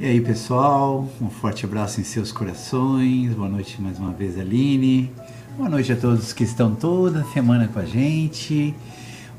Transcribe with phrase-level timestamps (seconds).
[0.00, 3.34] E aí pessoal, um forte abraço em seus corações.
[3.34, 5.10] Boa noite mais uma vez, Aline.
[5.56, 8.72] Boa noite a todos que estão toda semana com a gente,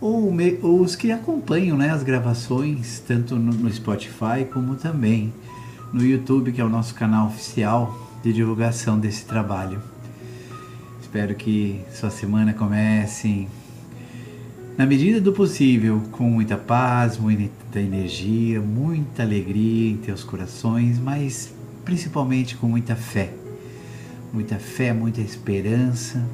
[0.01, 5.33] ou, me, ou os que acompanham né, as gravações, tanto no, no Spotify como também
[5.93, 9.81] no YouTube, que é o nosso canal oficial de divulgação desse trabalho.
[11.01, 13.47] Espero que sua semana comece
[14.79, 21.53] na medida do possível, com muita paz, muita energia, muita alegria em teus corações, mas
[21.83, 23.33] principalmente com muita fé.
[24.31, 26.25] Muita fé, muita esperança,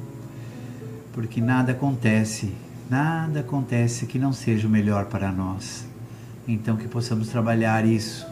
[1.12, 2.52] porque nada acontece,
[2.88, 5.84] nada acontece que não seja o melhor para nós.
[6.46, 8.24] Então que possamos trabalhar isso.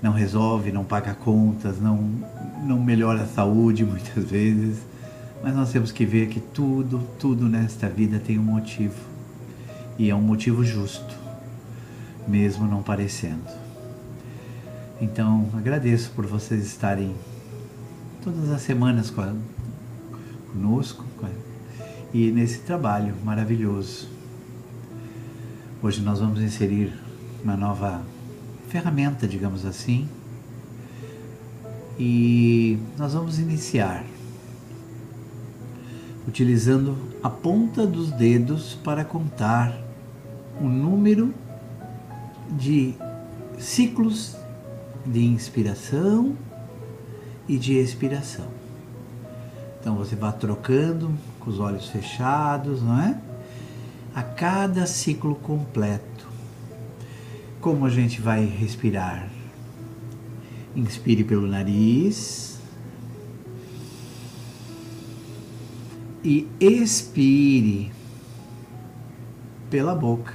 [0.00, 2.08] Não resolve, não paga contas, não,
[2.64, 4.78] não melhora a saúde muitas vezes,
[5.42, 9.00] mas nós temos que ver que tudo, tudo nesta vida tem um motivo.
[9.98, 11.14] E é um motivo justo,
[12.26, 13.48] mesmo não parecendo.
[15.00, 17.14] Então, agradeço por vocês estarem
[18.22, 19.12] todas as semanas
[20.52, 21.04] conosco
[22.14, 24.08] e nesse trabalho maravilhoso.
[25.82, 26.92] Hoje nós vamos inserir
[27.42, 28.02] uma nova
[28.68, 30.08] ferramenta, digamos assim,
[31.98, 34.04] e nós vamos iniciar
[36.26, 39.76] utilizando a ponta dos dedos para contar
[40.60, 41.34] o número
[42.50, 42.94] de
[43.58, 44.36] ciclos
[45.04, 46.36] de inspiração
[47.48, 48.46] e de expiração.
[49.80, 53.18] Então você vai trocando com os olhos fechados, não é?
[54.14, 56.28] A cada ciclo completo.
[57.60, 59.28] Como a gente vai respirar?
[60.76, 62.51] Inspire pelo nariz.
[66.24, 67.90] E expire
[69.70, 70.34] pela boca.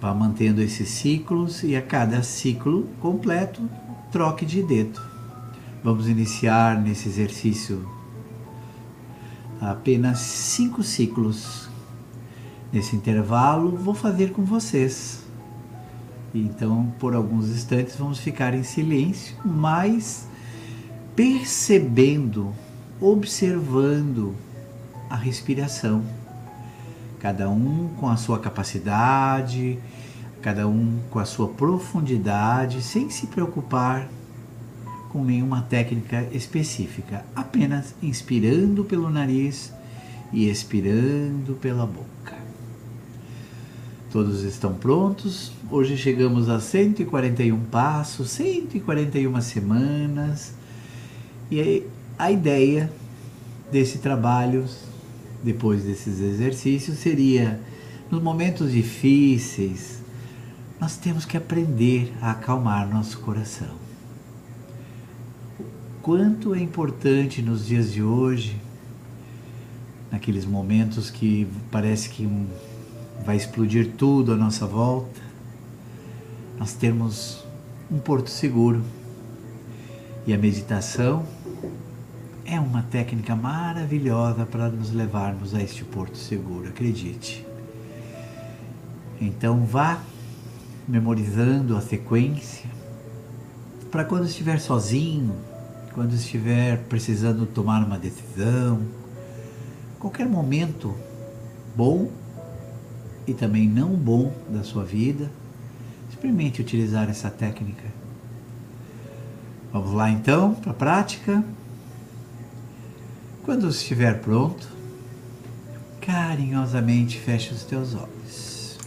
[0.00, 3.68] Vá mantendo esses ciclos e a cada ciclo completo,
[4.10, 5.00] troque de dedo.
[5.84, 7.86] Vamos iniciar nesse exercício
[9.60, 11.68] apenas cinco ciclos.
[12.72, 15.24] Nesse intervalo, vou fazer com vocês.
[16.34, 20.29] Então, por alguns instantes, vamos ficar em silêncio, mas
[21.14, 22.54] percebendo,
[23.00, 24.34] observando
[25.08, 26.04] a respiração.
[27.18, 29.78] Cada um com a sua capacidade,
[30.40, 34.08] cada um com a sua profundidade, sem se preocupar
[35.10, 39.72] com nenhuma técnica específica, apenas inspirando pelo nariz
[40.32, 42.38] e expirando pela boca.
[44.10, 45.52] Todos estão prontos?
[45.70, 50.59] Hoje chegamos a 141 passos, 141 semanas
[51.50, 51.84] e
[52.18, 52.90] a ideia
[53.72, 54.64] desse trabalho,
[55.42, 57.60] depois desses exercícios, seria
[58.10, 60.00] nos momentos difíceis,
[60.80, 63.80] nós temos que aprender a acalmar nosso coração.
[66.02, 68.56] Quanto é importante nos dias de hoje,
[70.10, 72.28] naqueles momentos que parece que
[73.24, 75.20] vai explodir tudo à nossa volta,
[76.58, 77.44] nós termos
[77.90, 78.82] um porto seguro.
[80.26, 81.24] E a meditação
[82.50, 87.46] é uma técnica maravilhosa para nos levarmos a este porto seguro, acredite.
[89.20, 90.02] Então vá
[90.88, 92.68] memorizando a sequência
[93.88, 95.32] para quando estiver sozinho,
[95.94, 98.80] quando estiver precisando tomar uma decisão,
[100.00, 100.92] qualquer momento
[101.76, 102.10] bom
[103.28, 105.30] e também não bom da sua vida,
[106.08, 107.84] experimente utilizar essa técnica.
[109.72, 111.44] Vamos lá então para a prática.
[113.50, 114.64] Quando estiver pronto,
[116.00, 118.78] carinhosamente feche os teus olhos.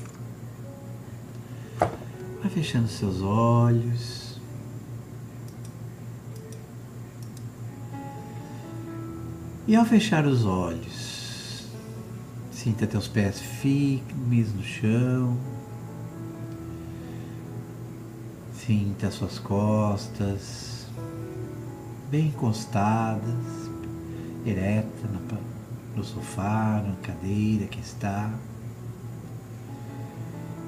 [2.41, 4.39] Vai fechando seus olhos.
[9.67, 11.67] E ao fechar os olhos,
[12.49, 15.37] sinta teus pés firmes no chão.
[18.53, 20.87] Sinta suas costas
[22.09, 23.62] bem encostadas
[24.45, 25.07] ereta
[25.95, 28.31] no sofá, na cadeira que está.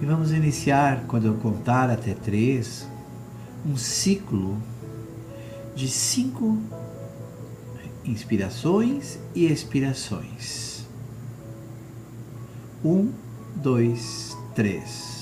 [0.01, 2.87] E vamos iniciar, quando eu contar até três,
[3.65, 4.61] um ciclo
[5.75, 6.57] de cinco
[8.03, 10.85] inspirações e expirações.
[12.83, 13.11] Um,
[13.55, 15.14] dois, três.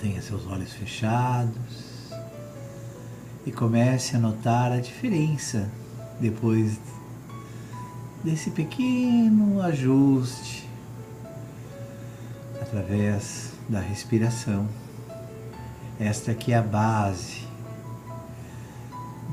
[0.00, 2.08] Mantenha seus olhos fechados
[3.44, 5.70] e comece a notar a diferença
[6.18, 6.80] depois
[8.24, 10.66] desse pequeno ajuste
[12.62, 14.66] através da respiração.
[15.98, 17.46] Esta aqui é a base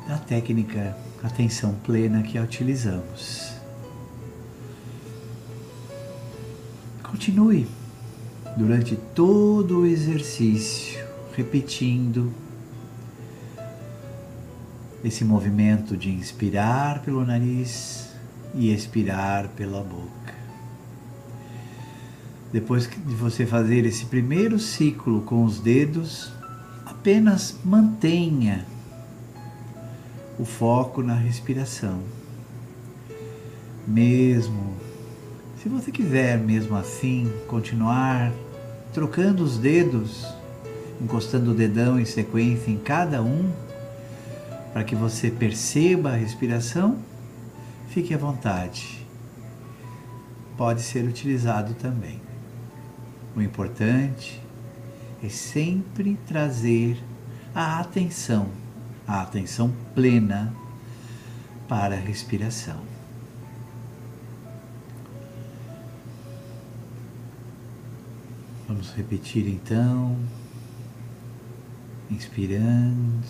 [0.05, 3.53] da técnica atenção plena que utilizamos.
[7.03, 7.76] Continue
[8.57, 11.05] durante todo o exercício,
[11.35, 12.33] repetindo
[15.03, 18.09] esse movimento de inspirar pelo nariz
[18.55, 20.33] e expirar pela boca.
[22.51, 26.31] Depois de você fazer esse primeiro ciclo com os dedos,
[26.83, 28.65] apenas mantenha
[30.39, 32.01] o foco na respiração.
[33.87, 34.75] Mesmo
[35.61, 38.31] se você quiser mesmo assim continuar
[38.97, 40.25] trocando os dedos,
[40.99, 43.53] encostando o dedão em sequência em cada um,
[44.73, 46.97] para que você perceba a respiração,
[47.89, 49.05] fique à vontade.
[50.57, 52.19] Pode ser utilizado também.
[53.35, 54.41] O importante
[55.23, 56.97] é sempre trazer
[57.53, 58.47] a atenção,
[59.07, 60.51] a atenção plena
[61.67, 62.96] para a respiração.
[68.67, 70.17] Vamos repetir então,
[72.11, 73.23] inspirando.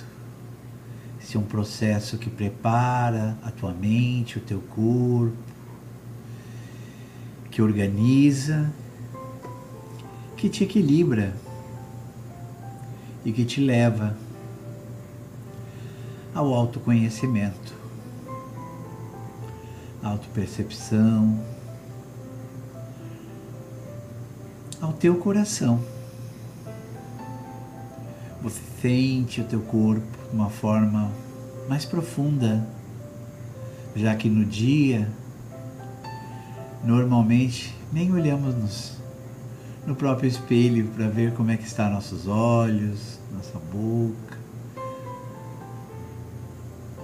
[1.22, 5.38] Esse é um processo que prepara a tua mente, o teu corpo,
[7.51, 8.74] que organiza
[10.38, 11.36] que te equilibra
[13.25, 14.16] e que te leva
[16.33, 17.74] ao autoconhecimento,
[20.04, 21.44] autopercepção,
[24.81, 25.79] ao teu coração.
[28.41, 31.12] Você sente o teu corpo de uma forma
[31.68, 32.65] mais profunda,
[33.95, 35.09] já que no dia
[36.83, 38.97] normalmente nem olhamos nos
[39.88, 44.38] no próprio espelho para ver como é que está nossos olhos, nossa boca.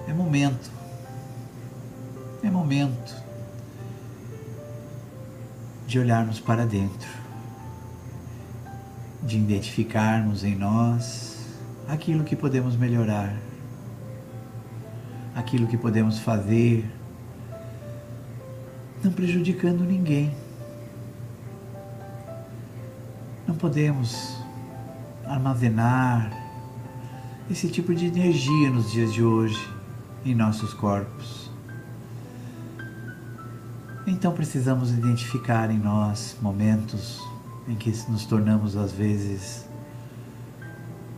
[0.06, 0.70] É momento.
[2.42, 3.24] É momento
[5.86, 7.08] de olharmos para dentro,
[9.38, 11.46] de identificarmos em nós
[11.88, 13.36] aquilo que podemos melhorar,
[15.34, 16.88] aquilo que podemos fazer,
[19.02, 20.32] não prejudicando ninguém
[23.46, 24.36] não podemos
[25.24, 26.32] armazenar
[27.50, 29.68] esse tipo de energia nos dias de hoje
[30.24, 31.50] em nossos corpos.
[34.06, 37.22] Então precisamos identificar em nós momentos
[37.68, 39.66] em que nos tornamos às vezes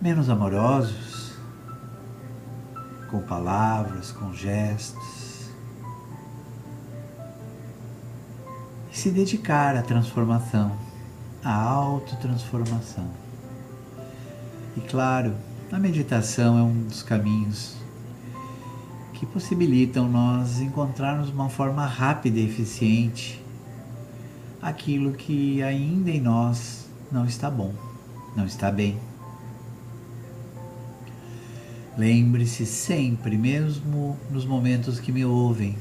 [0.00, 1.35] menos amorosos,
[3.11, 5.50] com palavras, com gestos,
[8.93, 10.76] e se dedicar à transformação
[11.43, 13.09] a autotransformação.
[14.76, 15.35] E claro,
[15.73, 17.76] a meditação é um dos caminhos
[19.15, 23.43] que possibilitam nós encontrarmos uma forma rápida e eficiente
[24.61, 27.75] aquilo que ainda em nós não está bom,
[28.37, 28.99] não está bem.
[31.97, 35.77] Lembre-se sempre, mesmo nos momentos que me ouvem,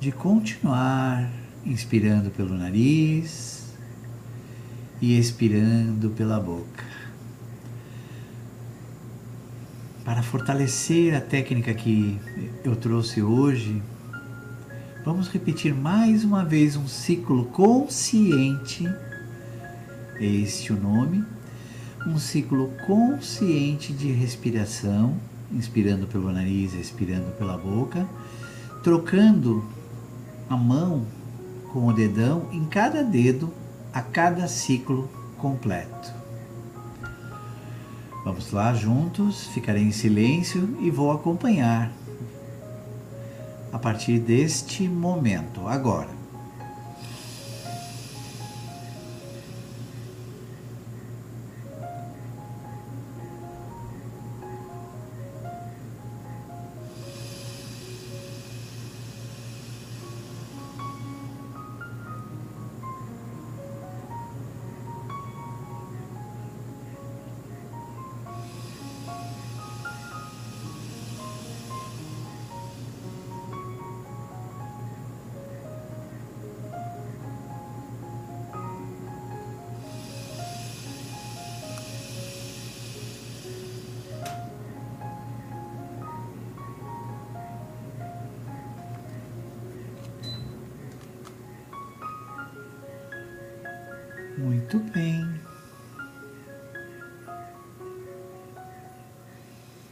[0.00, 1.30] de continuar
[1.64, 3.74] inspirando pelo nariz
[5.00, 6.84] e expirando pela boca.
[10.04, 12.18] Para fortalecer a técnica que
[12.64, 13.80] eu trouxe hoje,
[15.10, 18.88] vamos repetir mais uma vez um ciclo consciente.
[20.20, 21.24] Este é o nome.
[22.06, 25.16] Um ciclo consciente de respiração,
[25.50, 28.06] inspirando pelo nariz, expirando pela boca,
[28.84, 29.64] trocando
[30.48, 31.04] a mão
[31.72, 33.52] com o dedão em cada dedo
[33.92, 36.14] a cada ciclo completo.
[38.24, 41.90] Vamos lá juntos, ficarei em silêncio e vou acompanhar
[43.72, 46.19] a partir deste momento, agora.
[94.72, 95.28] Muito bem.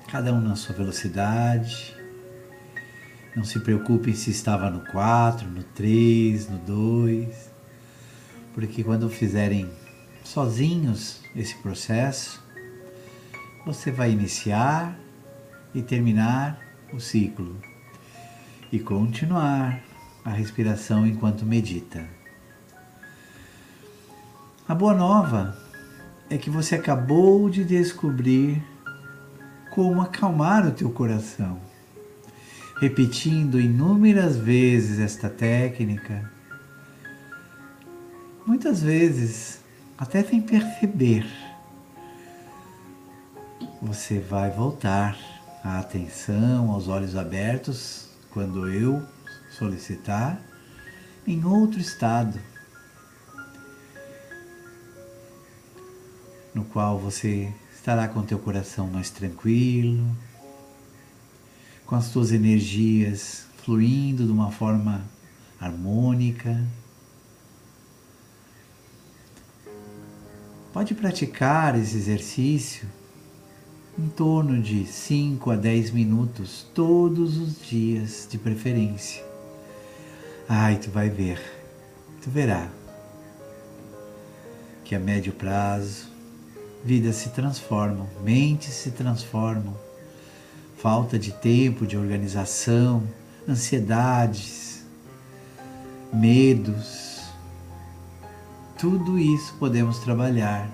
[0.08, 1.96] Cada um na sua velocidade.
[3.34, 7.50] Não se preocupem se estava no 4, no 3, no 2,
[8.54, 9.68] porque quando fizerem
[10.22, 12.40] sozinhos esse processo,
[13.66, 14.96] você vai iniciar
[15.74, 16.56] e terminar
[16.92, 17.60] o ciclo
[18.70, 19.82] e continuar
[20.24, 22.17] a respiração enquanto medita.
[24.68, 25.56] A boa nova
[26.28, 28.62] é que você acabou de descobrir
[29.70, 31.58] como acalmar o teu coração.
[32.78, 36.30] Repetindo inúmeras vezes esta técnica,
[38.46, 39.64] muitas vezes,
[39.96, 41.26] até sem perceber,
[43.80, 45.16] você vai voltar
[45.64, 49.02] a atenção aos olhos abertos quando eu
[49.48, 50.38] solicitar
[51.26, 52.38] em outro estado
[56.58, 60.04] no qual você estará com teu coração mais tranquilo,
[61.86, 65.04] com as tuas energias fluindo de uma forma
[65.60, 66.60] harmônica.
[70.72, 72.88] Pode praticar esse exercício
[73.96, 79.24] em torno de 5 a 10 minutos todos os dias, de preferência.
[80.48, 81.40] Ai, tu vai ver,
[82.20, 82.68] tu verá
[84.84, 86.17] que a médio prazo
[86.84, 89.74] vidas se transformam, mentes se transformam
[90.78, 93.02] falta de tempo, de organização,
[93.48, 94.84] ansiedades,
[96.12, 97.22] medos.
[98.78, 100.70] Tudo isso podemos trabalhar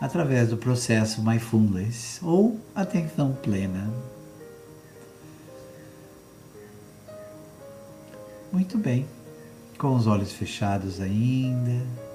[0.00, 3.92] através do processo mindfulness ou atenção plena.
[8.52, 9.04] Muito bem,
[9.76, 12.07] com os olhos fechados ainda.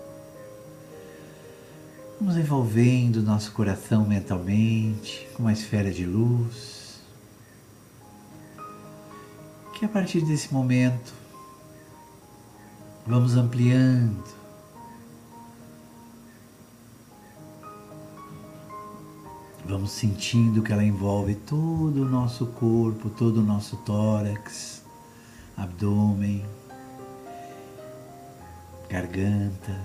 [2.26, 7.02] Vamos envolvendo nosso coração mentalmente com uma esfera de luz
[9.74, 11.14] que a partir desse momento
[13.06, 14.24] vamos ampliando.
[19.66, 24.82] Vamos sentindo que ela envolve todo o nosso corpo, todo o nosso tórax,
[25.58, 26.46] abdômen,
[28.90, 29.78] garganta,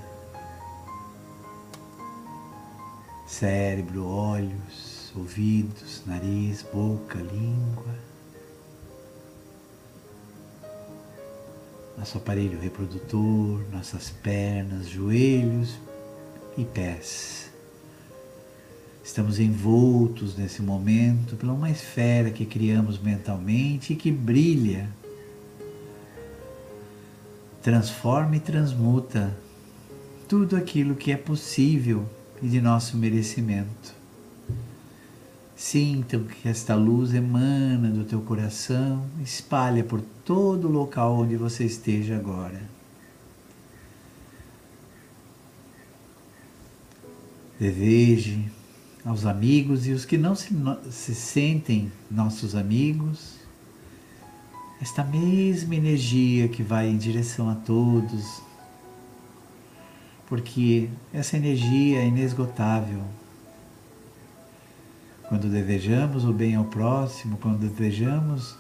[3.39, 8.09] cérebro, olhos, ouvidos, nariz, boca, língua.
[11.97, 15.77] nosso aparelho reprodutor, nossas pernas, joelhos
[16.57, 17.51] e pés.
[19.05, 24.89] Estamos envoltos nesse momento por uma esfera que criamos mentalmente e que brilha,
[27.63, 29.37] transforma e transmuta
[30.29, 32.09] tudo aquilo que é possível
[32.43, 33.95] e de nosso merecimento.
[35.57, 41.65] Sintam que esta luz emana do teu coração, espalha por todo o local onde você
[41.65, 42.61] esteja agora.
[47.59, 48.49] Deseje
[49.05, 50.55] aos amigos e os que não se,
[50.93, 53.39] se sentem nossos amigos
[54.81, 58.41] esta mesma energia que vai em direção a todos,
[60.29, 63.03] porque essa energia é inesgotável
[65.29, 68.57] quando desejamos o bem ao próximo, quando desejamos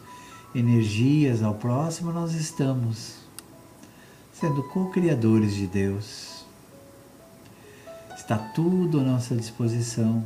[0.54, 3.16] energias ao próximo, nós estamos
[4.32, 6.44] sendo co-criadores de Deus.
[8.14, 10.22] Está tudo à nossa disposição.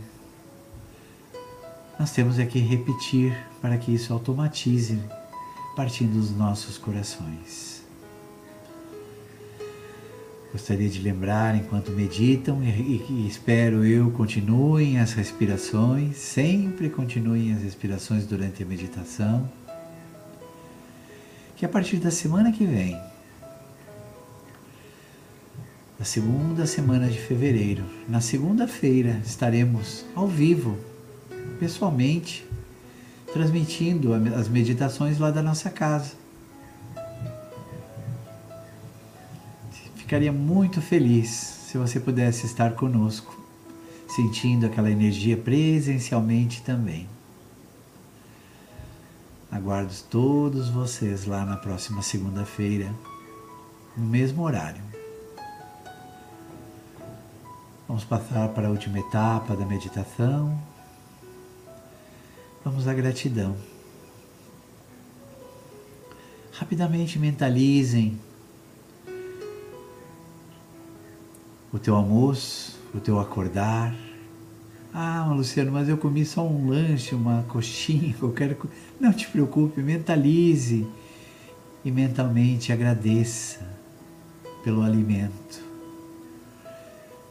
[1.99, 5.01] Nós temos aqui repetir para que isso automatize
[5.77, 7.82] partindo dos nossos corações.
[10.53, 17.63] Gostaria de lembrar enquanto meditam e, e, espero eu continuem as respirações, sempre continuem as
[17.63, 19.51] respirações durante a meditação.
[21.57, 23.01] Que a partir da semana que vem,
[25.99, 30.77] da segunda semana de fevereiro, na segunda-feira estaremos ao vivo,
[31.59, 32.47] pessoalmente,
[33.33, 36.22] transmitindo as meditações lá da nossa casa.
[40.13, 43.35] Ficaria muito feliz se você pudesse estar conosco,
[44.07, 47.09] sentindo aquela energia presencialmente também.
[49.51, 52.95] Aguardo todos vocês lá na próxima segunda-feira,
[53.97, 54.83] no mesmo horário.
[57.89, 60.61] Vamos passar para a última etapa da meditação.
[62.63, 63.57] Vamos à gratidão.
[66.53, 68.21] Rapidamente mentalizem
[71.73, 73.95] o teu almoço, o teu acordar.
[74.93, 78.77] Ah, Luciano, mas eu comi só um lanche, uma coxinha, qualquer coisa.
[79.01, 80.87] Não te preocupe, mentalize
[81.83, 83.67] e mentalmente agradeça
[84.63, 85.63] pelo alimento.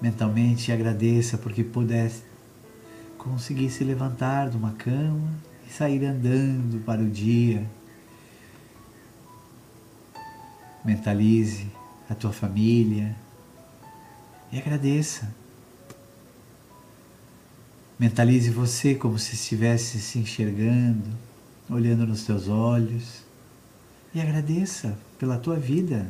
[0.02, 2.24] Mentalmente agradeça porque pudesse
[3.20, 5.32] conseguir se levantar de uma cama
[5.68, 7.64] e sair andando para o dia.
[10.84, 11.68] Mentalize
[12.10, 13.16] a tua família
[14.52, 15.34] e agradeça.
[17.98, 21.08] Mentalize você como se estivesse se enxergando,
[21.70, 23.22] olhando nos teus olhos
[24.14, 26.10] e agradeça pela tua vida.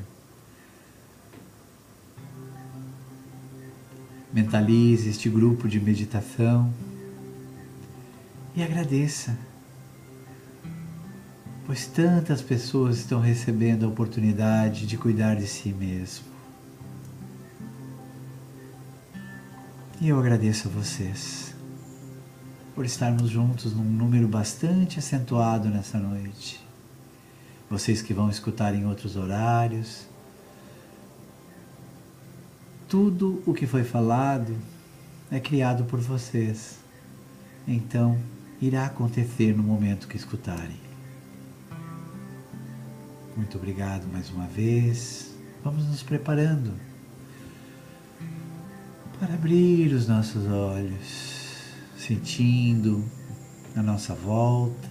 [4.33, 6.73] Mentalize este grupo de meditação
[8.55, 9.37] e agradeça,
[11.65, 16.30] pois tantas pessoas estão recebendo a oportunidade de cuidar de si mesmo.
[20.01, 21.53] E eu agradeço a vocês
[22.73, 26.59] por estarmos juntos num número bastante acentuado nessa noite.
[27.69, 30.07] Vocês que vão escutar em outros horários.
[32.89, 34.57] Tudo o que foi falado
[35.29, 36.79] é criado por vocês.
[37.67, 38.17] Então,
[38.59, 40.81] irá acontecer no momento que escutarem.
[43.37, 45.35] Muito obrigado mais uma vez.
[45.63, 46.73] Vamos nos preparando
[49.21, 53.05] para abrir os nossos olhos, sentindo
[53.75, 54.89] a nossa volta,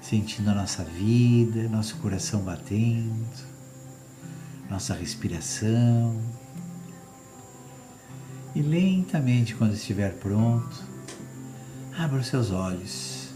[0.00, 3.46] sentindo a nossa vida, nosso coração batendo,
[4.68, 6.20] nossa respiração.
[8.52, 10.82] E lentamente, quando estiver pronto,
[11.96, 13.28] abra os seus olhos.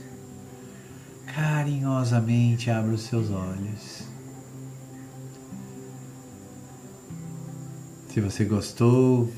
[1.32, 4.05] Carinhosamente abra os seus olhos.
[8.16, 9.30] Se você gostou,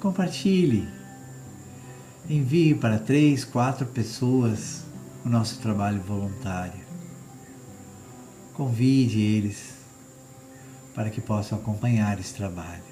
[0.00, 0.88] compartilhe.
[2.28, 4.82] Envie para três, quatro pessoas
[5.24, 6.84] o nosso trabalho voluntário.
[8.52, 9.74] Convide eles
[10.92, 12.82] para que possam acompanhar esse trabalho.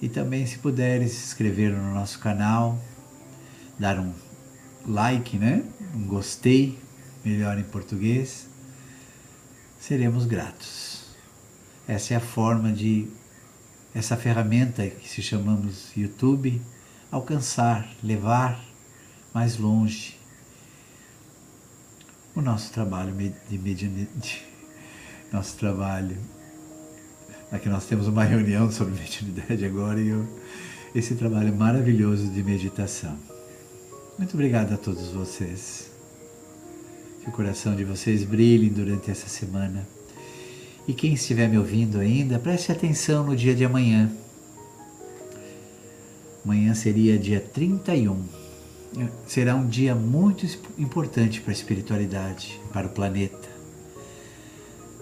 [0.00, 2.78] E também, se puderem, se inscrever no nosso canal,
[3.76, 4.12] dar um
[4.86, 5.64] like, né?
[5.96, 6.78] Um gostei,
[7.24, 8.46] melhor em português,
[9.80, 10.93] seremos gratos.
[11.86, 13.08] Essa é a forma de
[13.94, 16.60] essa ferramenta que se chamamos YouTube
[17.10, 18.60] alcançar, levar
[19.32, 20.18] mais longe
[22.34, 23.14] o nosso trabalho
[23.48, 24.44] de mediunidade,
[25.32, 26.16] nosso trabalho.
[27.52, 30.26] Aqui nós temos uma reunião sobre mediunidade agora e eu,
[30.92, 33.16] esse trabalho maravilhoso de meditação.
[34.18, 35.90] Muito obrigado a todos vocês.
[37.22, 39.86] Que o coração de vocês brilhe durante essa semana.
[40.86, 44.10] E quem estiver me ouvindo ainda, preste atenção no dia de amanhã.
[46.44, 48.22] Amanhã seria dia 31.
[49.26, 50.46] Será um dia muito
[50.78, 53.48] importante para a espiritualidade, para o planeta.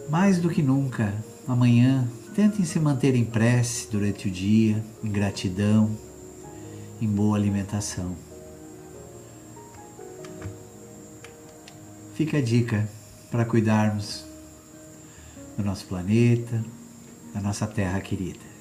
[0.08, 1.12] Mais do que nunca,
[1.48, 5.90] amanhã, tentem se manter em prece durante o dia, em gratidão,
[7.00, 8.14] em boa alimentação.
[12.14, 12.88] Fica a dica
[13.30, 14.31] para cuidarmos
[15.56, 16.64] do nosso planeta,
[17.34, 18.52] da nossa terra querida.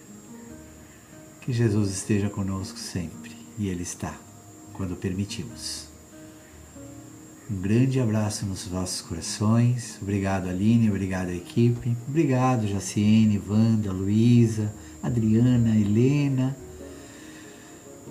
[1.42, 4.16] Que Jesus esteja conosco sempre e Ele está,
[4.74, 5.92] quando permitimos.
[7.50, 9.98] Um grande abraço nos vossos corações.
[10.02, 10.90] Obrigado, Aline.
[10.90, 11.98] Obrigado, equipe.
[12.08, 14.74] Obrigado, Jaciene, Wanda, Luísa,
[15.04, 16.56] Adriana, Helena.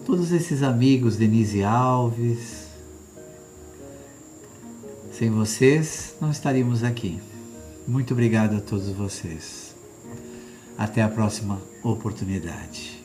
[0.05, 2.69] Todos esses amigos, Denise Alves.
[5.13, 7.19] Sem vocês, não estaríamos aqui.
[7.91, 9.75] Muito obrigado a todos vocês.
[10.79, 13.00] Até a próxima oportunidade.